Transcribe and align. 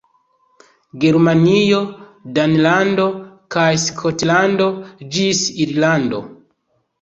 Germanio, 1.01 1.81
Danlando 2.37 3.05
kaj 3.57 3.67
Skotlando, 3.85 4.69
ĝis 5.19 5.45
Irlando. 5.69 6.25